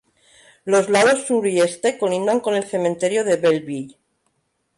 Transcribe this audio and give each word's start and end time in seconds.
Los 0.65 0.89
lados 0.89 1.27
sur 1.27 1.45
y 1.45 1.61
este 1.61 1.99
colindan 1.99 2.39
con 2.39 2.55
el 2.55 2.63
Cementerio 2.63 3.23
de 3.23 3.35
Belleville. 3.37 3.97